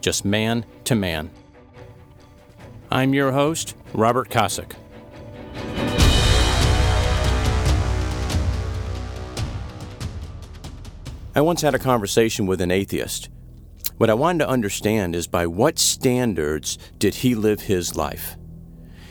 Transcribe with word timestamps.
just 0.00 0.24
man 0.24 0.64
to 0.84 0.94
man. 0.94 1.30
I'm 2.90 3.14
your 3.14 3.32
host, 3.32 3.74
Robert 3.92 4.30
Kosick. 4.30 4.74
I 11.34 11.40
once 11.40 11.62
had 11.62 11.74
a 11.74 11.78
conversation 11.78 12.46
with 12.46 12.60
an 12.60 12.70
atheist. 12.70 13.28
What 13.98 14.10
I 14.10 14.14
wanted 14.14 14.38
to 14.40 14.48
understand 14.48 15.14
is 15.14 15.26
by 15.26 15.46
what 15.46 15.78
standards 15.78 16.78
did 16.98 17.16
he 17.16 17.34
live 17.34 17.62
his 17.62 17.94
life? 17.94 18.36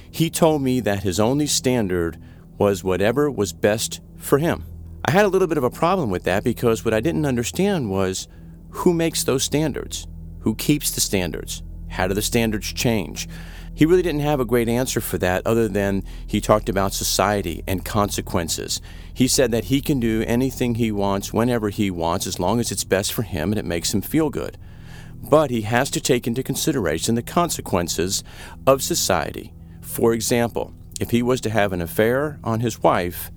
He 0.10 0.30
told 0.30 0.62
me 0.62 0.80
that 0.80 1.04
his 1.04 1.20
only 1.20 1.48
standard 1.48 2.18
was 2.58 2.84
whatever 2.84 3.30
was 3.30 3.54
best 3.54 4.02
for 4.18 4.40
him. 4.40 4.66
I 5.06 5.12
had 5.12 5.26
a 5.26 5.30
little 5.30 5.48
bit 5.48 5.58
of 5.58 5.64
a 5.64 5.70
problem 5.70 6.10
with 6.10 6.24
that 6.24 6.44
because 6.44 6.84
what 6.84 6.94
I 6.94 7.00
didn't 7.00 7.26
understand 7.26 7.90
was 7.90 8.28
who 8.72 8.94
makes 8.94 9.24
those 9.24 9.44
standards? 9.44 10.08
Who 10.48 10.56
keeps 10.56 10.92
the 10.92 11.02
standards? 11.02 11.62
How 11.90 12.08
do 12.08 12.14
the 12.14 12.22
standards 12.22 12.72
change? 12.72 13.28
He 13.76 13.86
really 13.86 14.02
didn't 14.02 14.22
have 14.22 14.40
a 14.40 14.46
great 14.46 14.70
answer 14.70 15.02
for 15.02 15.18
that 15.18 15.46
other 15.46 15.68
than 15.68 16.06
he 16.26 16.40
talked 16.40 16.70
about 16.70 16.94
society 16.94 17.66
and 17.68 17.84
consequences. 17.84 18.80
He 19.14 19.28
said 19.28 19.52
that 19.52 19.66
he 19.66 19.82
can 19.82 20.00
do 20.00 20.24
anything 20.26 20.76
he 20.76 20.90
wants 20.90 21.34
whenever 21.34 21.68
he 21.68 21.92
wants 21.92 22.26
as 22.26 22.40
long 22.40 22.62
as 22.62 22.72
it's 22.72 22.86
best 22.86 23.12
for 23.12 23.24
him 23.24 23.52
and 23.52 23.60
it 23.60 23.66
makes 23.66 23.94
him 23.94 24.00
feel 24.00 24.30
good. 24.30 24.58
But 25.16 25.50
he 25.50 25.64
has 25.64 25.92
to 25.92 26.00
take 26.00 26.28
into 26.28 26.44
consideration 26.44 27.16
the 27.16 27.22
consequences 27.22 28.24
of 28.66 28.82
society. 28.82 29.54
For 29.82 30.14
example, 30.14 30.74
if 31.02 31.10
he 31.12 31.22
was 31.22 31.42
to 31.42 31.50
have 31.50 31.74
an 31.74 31.82
affair 31.82 32.40
on 32.42 32.62
his 32.62 32.82
wife, 32.82 33.32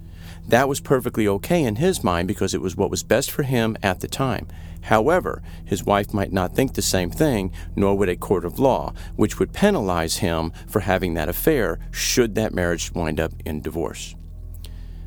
that 0.49 0.69
was 0.69 0.81
perfectly 0.81 1.29
okay 1.29 1.63
in 1.63 1.77
his 1.77 2.03
mind 2.03 2.29
because 2.29 2.55
it 2.55 2.61
was 2.61 2.77
what 2.77 2.91
was 2.91 3.03
best 3.03 3.31
for 3.31 3.43
him 3.43 3.77
at 3.83 4.01
the 4.01 4.09
time. 4.09 4.49
However, 4.83 5.43
his 5.65 5.85
wife 5.85 6.15
might 6.15 6.33
not 6.33 6.55
think 6.55 6.75
the 6.75 6.83
same 6.83 7.11
thing, 7.11 7.53
nor 7.77 7.97
would 7.97 8.09
a 8.09 8.17
court 8.17 8.45
of 8.45 8.59
law, 8.59 8.93
which 9.17 9.39
would 9.39 9.53
penalize 9.53 10.19
him 10.19 10.53
for 10.67 10.81
having 10.81 11.15
that 11.15 11.29
affair 11.29 11.79
should 11.91 12.35
that 12.35 12.55
marriage 12.55 12.93
wind 12.93 13.21
up 13.21 13.33
in 13.45 13.61
divorce. 13.61 14.15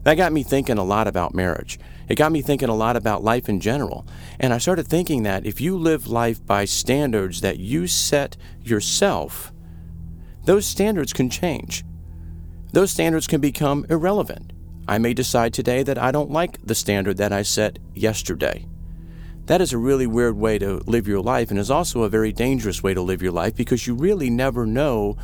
That 0.04 0.16
got 0.16 0.34
me 0.34 0.44
thinking 0.44 0.78
a 0.78 0.84
lot 0.84 1.08
about 1.08 1.34
marriage. 1.34 1.80
It 2.10 2.16
got 2.16 2.32
me 2.32 2.42
thinking 2.42 2.70
a 2.70 2.76
lot 2.76 2.98
about 2.98 3.24
life 3.24 3.48
in 3.48 3.62
general. 3.62 4.06
And 4.40 4.54
I 4.54 4.58
started 4.58 4.88
thinking 4.88 5.24
that 5.24 5.46
if 5.46 5.62
you 5.62 5.78
live 5.78 6.08
life 6.08 6.46
by 6.46 6.66
standards 6.66 7.42
that 7.42 7.58
you 7.58 7.88
set 7.88 8.36
yourself, 8.62 9.54
those 10.46 10.66
standards 10.66 11.14
can 11.14 11.30
change. 11.30 11.86
Those 12.74 12.92
standards 12.92 13.28
can 13.28 13.40
become 13.40 13.86
irrelevant. 13.90 14.52
I 14.88 14.98
may 14.98 15.14
decide 15.14 15.54
today 15.54 15.84
that 15.84 15.98
I 15.98 16.12
don't 16.12 16.32
like 16.32 16.60
the 16.66 16.76
standard 16.76 17.18
that 17.18 17.32
I 17.32 17.44
set 17.44 17.80
yesterday. 17.94 18.68
That 19.46 19.62
is 19.62 19.74
a 19.74 19.78
really 19.78 20.08
weird 20.08 20.38
way 20.38 20.58
to 20.60 20.82
live 20.86 21.08
your 21.08 21.22
life 21.22 21.52
and 21.52 21.60
is 21.60 21.72
also 21.72 22.04
a 22.04 22.10
very 22.10 22.32
dangerous 22.32 22.84
way 22.84 22.94
to 22.94 23.02
live 23.02 23.22
your 23.22 23.32
life 23.32 23.56
because 23.56 23.88
you 23.88 23.94
really 23.94 24.30
never 24.30 24.66
know 24.66 25.18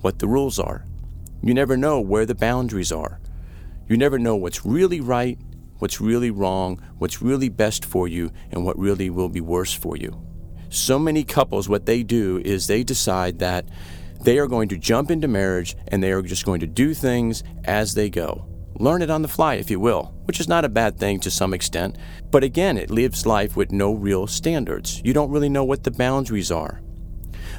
what 0.00 0.18
the 0.18 0.28
rules 0.28 0.58
are. 0.58 0.84
You 1.42 1.54
never 1.54 1.76
know 1.76 2.00
where 2.00 2.26
the 2.26 2.34
boundaries 2.34 2.92
are. 2.92 3.20
You 3.88 3.96
never 3.96 4.18
know 4.18 4.36
what's 4.36 4.64
really 4.64 5.00
right, 5.00 5.38
what's 5.78 6.00
really 6.00 6.30
wrong, 6.30 6.80
what's 6.98 7.20
really 7.20 7.48
best 7.48 7.84
for 7.84 8.08
you, 8.08 8.30
and 8.50 8.64
what 8.64 8.78
really 8.78 9.10
will 9.10 9.28
be 9.28 9.40
worse 9.40 9.74
for 9.74 9.96
you. 9.96 10.22
So 10.70 10.98
many 10.98 11.24
couples, 11.24 11.68
what 11.68 11.84
they 11.84 12.02
do 12.02 12.40
is 12.44 12.66
they 12.66 12.82
decide 12.84 13.40
that 13.40 13.66
they 14.22 14.38
are 14.38 14.46
going 14.46 14.68
to 14.68 14.78
jump 14.78 15.10
into 15.10 15.28
marriage 15.28 15.76
and 15.88 16.02
they 16.02 16.12
are 16.12 16.22
just 16.22 16.46
going 16.46 16.60
to 16.60 16.66
do 16.66 16.94
things 16.94 17.42
as 17.64 17.94
they 17.94 18.08
go. 18.08 18.46
Learn 18.78 19.02
it 19.02 19.10
on 19.10 19.22
the 19.22 19.28
fly, 19.28 19.54
if 19.54 19.70
you 19.70 19.78
will, 19.78 20.14
which 20.24 20.40
is 20.40 20.48
not 20.48 20.64
a 20.64 20.68
bad 20.68 20.98
thing 20.98 21.20
to 21.20 21.30
some 21.30 21.54
extent. 21.54 21.96
But 22.30 22.42
again, 22.42 22.76
it 22.76 22.90
lives 22.90 23.26
life 23.26 23.56
with 23.56 23.70
no 23.70 23.92
real 23.92 24.26
standards. 24.26 25.00
You 25.04 25.12
don't 25.12 25.30
really 25.30 25.48
know 25.48 25.64
what 25.64 25.84
the 25.84 25.90
boundaries 25.90 26.50
are. 26.50 26.80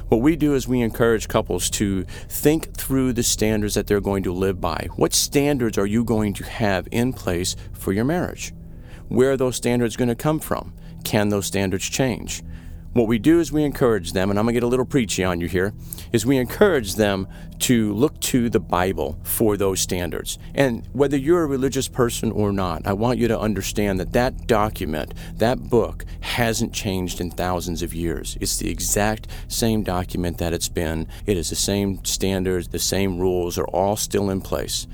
What 0.08 0.20
we 0.20 0.36
do 0.36 0.54
is 0.54 0.68
we 0.68 0.80
encourage 0.80 1.28
couples 1.28 1.70
to 1.70 2.04
think 2.28 2.74
through 2.74 3.12
the 3.12 3.22
standards 3.22 3.74
that 3.74 3.86
they're 3.86 4.00
going 4.00 4.22
to 4.24 4.32
live 4.32 4.60
by. 4.60 4.88
What 4.96 5.14
standards 5.14 5.78
are 5.78 5.86
you 5.86 6.04
going 6.04 6.34
to 6.34 6.44
have 6.44 6.88
in 6.90 7.12
place 7.12 7.56
for 7.72 7.92
your 7.92 8.04
marriage? 8.04 8.52
Where 9.08 9.32
are 9.32 9.36
those 9.36 9.56
standards 9.56 9.96
going 9.96 10.08
to 10.08 10.14
come 10.14 10.40
from? 10.40 10.74
Can 11.04 11.28
those 11.28 11.46
standards 11.46 11.88
change? 11.88 12.42
What 12.94 13.08
we 13.08 13.18
do 13.18 13.40
is 13.40 13.50
we 13.50 13.64
encourage 13.64 14.12
them, 14.12 14.30
and 14.30 14.38
I'm 14.38 14.44
going 14.44 14.54
to 14.54 14.60
get 14.60 14.64
a 14.64 14.68
little 14.68 14.86
preachy 14.86 15.24
on 15.24 15.40
you 15.40 15.48
here, 15.48 15.74
is 16.12 16.24
we 16.24 16.36
encourage 16.36 16.94
them 16.94 17.26
to 17.58 17.92
look 17.92 18.20
to 18.20 18.48
the 18.48 18.60
Bible 18.60 19.18
for 19.24 19.56
those 19.56 19.80
standards. 19.80 20.38
And 20.54 20.86
whether 20.92 21.16
you're 21.16 21.42
a 21.42 21.48
religious 21.48 21.88
person 21.88 22.30
or 22.30 22.52
not, 22.52 22.86
I 22.86 22.92
want 22.92 23.18
you 23.18 23.26
to 23.26 23.38
understand 23.38 23.98
that 23.98 24.12
that 24.12 24.46
document, 24.46 25.12
that 25.38 25.68
book, 25.68 26.04
hasn't 26.20 26.72
changed 26.72 27.20
in 27.20 27.32
thousands 27.32 27.82
of 27.82 27.94
years. 27.94 28.38
It's 28.40 28.58
the 28.58 28.70
exact 28.70 29.26
same 29.48 29.82
document 29.82 30.38
that 30.38 30.52
it's 30.52 30.68
been. 30.68 31.08
It 31.26 31.36
is 31.36 31.50
the 31.50 31.56
same 31.56 32.04
standards, 32.04 32.68
the 32.68 32.78
same 32.78 33.18
rules 33.18 33.58
are 33.58 33.66
all 33.66 33.96
still 33.96 34.30
in 34.30 34.40
place. 34.40 34.86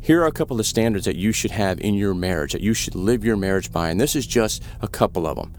Here 0.00 0.22
are 0.22 0.26
a 0.26 0.32
couple 0.32 0.58
of 0.58 0.66
standards 0.66 1.04
that 1.04 1.14
you 1.14 1.30
should 1.30 1.52
have 1.52 1.78
in 1.80 1.94
your 1.94 2.14
marriage, 2.14 2.50
that 2.50 2.62
you 2.62 2.74
should 2.74 2.96
live 2.96 3.24
your 3.24 3.36
marriage 3.36 3.70
by, 3.70 3.90
and 3.90 4.00
this 4.00 4.16
is 4.16 4.26
just 4.26 4.60
a 4.82 4.88
couple 4.88 5.24
of 5.24 5.36
them. 5.36 5.54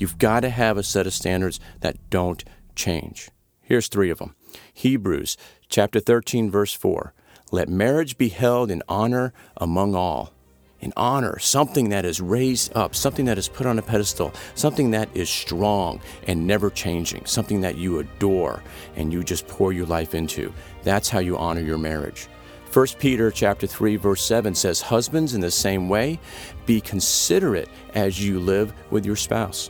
You've 0.00 0.16
got 0.16 0.40
to 0.40 0.48
have 0.48 0.78
a 0.78 0.82
set 0.82 1.06
of 1.06 1.12
standards 1.12 1.60
that 1.80 2.08
don't 2.08 2.42
change. 2.74 3.28
Here's 3.60 3.86
three 3.86 4.08
of 4.08 4.18
them. 4.18 4.34
Hebrews 4.72 5.36
chapter 5.68 6.00
13 6.00 6.50
verse 6.50 6.72
4. 6.72 7.12
Let 7.52 7.68
marriage 7.68 8.16
be 8.16 8.30
held 8.30 8.70
in 8.70 8.82
honor 8.88 9.34
among 9.58 9.94
all. 9.94 10.32
In 10.80 10.94
honor, 10.96 11.38
something 11.38 11.90
that 11.90 12.06
is 12.06 12.18
raised 12.18 12.74
up, 12.74 12.94
something 12.94 13.26
that 13.26 13.36
is 13.36 13.50
put 13.50 13.66
on 13.66 13.78
a 13.78 13.82
pedestal, 13.82 14.32
something 14.54 14.92
that 14.92 15.10
is 15.12 15.28
strong 15.28 16.00
and 16.26 16.46
never 16.46 16.70
changing, 16.70 17.26
something 17.26 17.60
that 17.60 17.76
you 17.76 17.98
adore 17.98 18.62
and 18.96 19.12
you 19.12 19.22
just 19.22 19.46
pour 19.48 19.70
your 19.70 19.84
life 19.84 20.14
into. 20.14 20.50
That's 20.82 21.10
how 21.10 21.18
you 21.18 21.36
honor 21.36 21.60
your 21.60 21.76
marriage. 21.76 22.26
1 22.72 22.86
Peter 22.98 23.30
chapter 23.30 23.66
3 23.66 23.96
verse 23.96 24.22
7 24.22 24.54
says, 24.54 24.80
"Husbands 24.80 25.34
in 25.34 25.42
the 25.42 25.50
same 25.50 25.90
way, 25.90 26.18
be 26.64 26.80
considerate 26.80 27.68
as 27.94 28.24
you 28.24 28.40
live 28.40 28.72
with 28.90 29.04
your 29.04 29.16
spouse." 29.16 29.68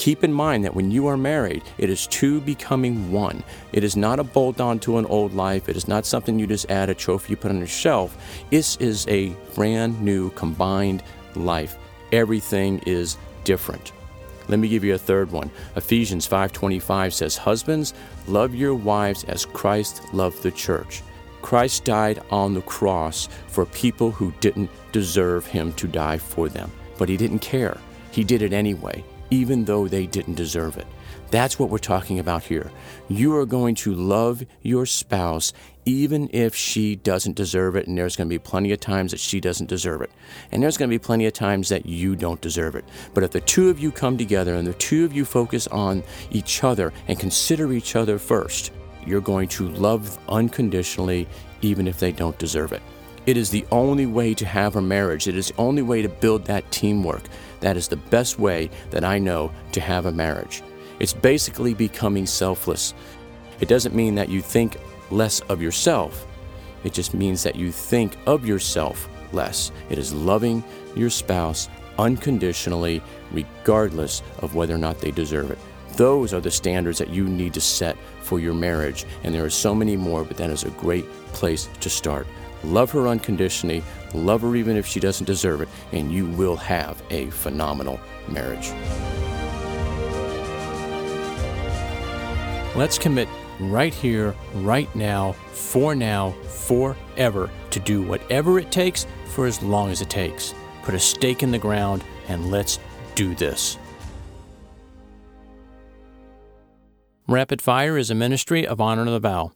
Keep 0.00 0.24
in 0.24 0.32
mind 0.32 0.64
that 0.64 0.74
when 0.74 0.90
you 0.90 1.06
are 1.08 1.18
married, 1.18 1.62
it 1.76 1.90
is 1.90 2.06
two 2.06 2.40
becoming 2.40 3.12
one. 3.12 3.44
It 3.74 3.84
is 3.84 3.96
not 3.98 4.18
a 4.18 4.24
bolt 4.24 4.58
on 4.58 4.78
to 4.78 4.96
an 4.96 5.04
old 5.04 5.34
life. 5.34 5.68
It 5.68 5.76
is 5.76 5.88
not 5.88 6.06
something 6.06 6.38
you 6.38 6.46
just 6.46 6.70
add 6.70 6.88
a 6.88 6.94
trophy 6.94 7.32
you 7.32 7.36
put 7.36 7.50
on 7.50 7.58
your 7.58 7.66
shelf. 7.66 8.16
This 8.48 8.76
is 8.76 9.06
a 9.08 9.36
brand 9.54 10.00
new 10.00 10.30
combined 10.30 11.02
life. 11.36 11.76
Everything 12.12 12.78
is 12.86 13.18
different. 13.44 13.92
Let 14.48 14.58
me 14.58 14.68
give 14.68 14.84
you 14.84 14.94
a 14.94 14.98
third 14.98 15.30
one. 15.30 15.50
Ephesians 15.76 16.26
5:25 16.26 17.12
says, 17.12 17.36
"Husbands, 17.36 17.92
love 18.26 18.54
your 18.54 18.74
wives 18.74 19.24
as 19.24 19.44
Christ 19.44 20.00
loved 20.14 20.42
the 20.42 20.50
church." 20.50 21.02
Christ 21.42 21.84
died 21.84 22.22
on 22.30 22.54
the 22.54 22.62
cross 22.62 23.28
for 23.48 23.66
people 23.66 24.12
who 24.12 24.32
didn't 24.40 24.70
deserve 24.92 25.44
him 25.44 25.74
to 25.74 25.86
die 25.86 26.16
for 26.16 26.48
them, 26.48 26.70
but 26.96 27.10
he 27.10 27.18
didn't 27.18 27.40
care. 27.40 27.76
He 28.10 28.24
did 28.24 28.40
it 28.40 28.54
anyway 28.54 29.04
even 29.30 29.64
though 29.64 29.88
they 29.88 30.06
didn't 30.06 30.34
deserve 30.34 30.76
it. 30.76 30.86
That's 31.30 31.58
what 31.58 31.70
we're 31.70 31.78
talking 31.78 32.18
about 32.18 32.42
here. 32.42 32.72
You 33.08 33.36
are 33.36 33.46
going 33.46 33.76
to 33.76 33.94
love 33.94 34.44
your 34.62 34.84
spouse 34.84 35.52
even 35.86 36.28
if 36.32 36.54
she 36.54 36.96
doesn't 36.96 37.36
deserve 37.36 37.74
it, 37.74 37.86
and 37.86 37.96
there's 37.96 38.16
going 38.16 38.28
to 38.28 38.34
be 38.34 38.38
plenty 38.38 38.72
of 38.72 38.80
times 38.80 39.12
that 39.12 39.20
she 39.20 39.40
doesn't 39.40 39.68
deserve 39.68 40.02
it. 40.02 40.10
And 40.52 40.62
there's 40.62 40.76
going 40.76 40.90
to 40.90 40.94
be 40.94 41.02
plenty 41.02 41.26
of 41.26 41.32
times 41.32 41.68
that 41.70 41.86
you 41.86 42.16
don't 42.16 42.40
deserve 42.40 42.74
it. 42.74 42.84
But 43.14 43.24
if 43.24 43.30
the 43.30 43.40
two 43.40 43.70
of 43.70 43.78
you 43.78 43.90
come 43.90 44.18
together 44.18 44.56
and 44.56 44.66
the 44.66 44.74
two 44.74 45.04
of 45.04 45.12
you 45.12 45.24
focus 45.24 45.66
on 45.68 46.02
each 46.30 46.62
other 46.64 46.92
and 47.08 47.18
consider 47.18 47.72
each 47.72 47.96
other 47.96 48.18
first, 48.18 48.72
you're 49.06 49.20
going 49.20 49.48
to 49.48 49.68
love 49.70 50.18
unconditionally 50.28 51.26
even 51.62 51.88
if 51.88 51.98
they 51.98 52.12
don't 52.12 52.38
deserve 52.38 52.72
it. 52.72 52.82
It 53.26 53.36
is 53.36 53.50
the 53.50 53.66
only 53.70 54.06
way 54.06 54.34
to 54.34 54.46
have 54.46 54.76
a 54.76 54.82
marriage. 54.82 55.28
It 55.28 55.36
is 55.36 55.48
the 55.48 55.56
only 55.58 55.82
way 55.82 56.02
to 56.02 56.08
build 56.08 56.44
that 56.46 56.70
teamwork. 56.70 57.22
That 57.60 57.76
is 57.76 57.88
the 57.88 57.96
best 57.96 58.38
way 58.38 58.70
that 58.90 59.04
I 59.04 59.18
know 59.18 59.52
to 59.72 59.80
have 59.80 60.06
a 60.06 60.12
marriage. 60.12 60.62
It's 60.98 61.12
basically 61.12 61.74
becoming 61.74 62.26
selfless. 62.26 62.94
It 63.60 63.68
doesn't 63.68 63.94
mean 63.94 64.14
that 64.14 64.28
you 64.28 64.40
think 64.40 64.78
less 65.10 65.40
of 65.40 65.60
yourself, 65.60 66.26
it 66.84 66.92
just 66.92 67.14
means 67.14 67.42
that 67.42 67.56
you 67.56 67.72
think 67.72 68.16
of 68.26 68.46
yourself 68.46 69.08
less. 69.32 69.70
It 69.90 69.98
is 69.98 70.12
loving 70.12 70.64
your 70.94 71.10
spouse 71.10 71.68
unconditionally, 71.98 73.02
regardless 73.32 74.22
of 74.38 74.54
whether 74.54 74.74
or 74.74 74.78
not 74.78 74.98
they 74.98 75.10
deserve 75.10 75.50
it. 75.50 75.58
Those 75.96 76.32
are 76.32 76.40
the 76.40 76.50
standards 76.50 76.98
that 76.98 77.10
you 77.10 77.28
need 77.28 77.52
to 77.54 77.60
set 77.60 77.96
for 78.22 78.40
your 78.40 78.54
marriage. 78.54 79.04
And 79.24 79.34
there 79.34 79.44
are 79.44 79.50
so 79.50 79.74
many 79.74 79.96
more, 79.96 80.24
but 80.24 80.36
that 80.38 80.50
is 80.50 80.64
a 80.64 80.70
great 80.70 81.10
place 81.32 81.68
to 81.80 81.90
start. 81.90 82.26
Love 82.64 82.90
her 82.90 83.08
unconditionally, 83.08 83.82
love 84.14 84.42
her 84.42 84.54
even 84.54 84.76
if 84.76 84.86
she 84.86 85.00
doesn't 85.00 85.26
deserve 85.26 85.60
it, 85.60 85.68
and 85.92 86.12
you 86.12 86.26
will 86.26 86.56
have 86.56 87.02
a 87.10 87.30
phenomenal 87.30 87.98
marriage. 88.28 88.70
Let's 92.76 92.98
commit 92.98 93.28
right 93.58 93.92
here, 93.92 94.34
right 94.54 94.94
now, 94.94 95.32
for 95.52 95.94
now, 95.94 96.30
forever, 96.46 97.50
to 97.70 97.80
do 97.80 98.02
whatever 98.02 98.58
it 98.58 98.70
takes 98.70 99.06
for 99.26 99.46
as 99.46 99.62
long 99.62 99.90
as 99.90 100.00
it 100.00 100.10
takes. 100.10 100.54
Put 100.82 100.94
a 100.94 100.98
stake 100.98 101.42
in 101.42 101.50
the 101.50 101.58
ground 101.58 102.04
and 102.28 102.50
let's 102.50 102.78
do 103.14 103.34
this. 103.34 103.76
Rapid 107.28 107.62
Fire 107.62 107.96
is 107.96 108.10
a 108.10 108.14
ministry 108.14 108.66
of 108.66 108.80
Honor 108.80 109.02
and 109.02 109.10
the 109.10 109.20
Vow. 109.20 109.52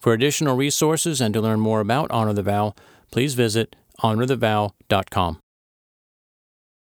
For 0.00 0.14
additional 0.14 0.56
resources 0.56 1.20
and 1.20 1.34
to 1.34 1.40
learn 1.42 1.60
more 1.60 1.80
about 1.80 2.10
Honor 2.10 2.32
the 2.32 2.42
Vow, 2.42 2.74
please 3.10 3.34
visit 3.34 3.76
honorthevow.com. 4.02 5.40